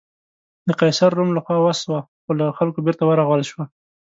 [0.67, 3.65] د قیصر روم له خوا وسوه، خو له خلکو بېرته ورغول شوه.